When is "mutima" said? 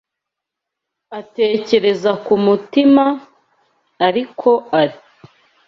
2.45-3.05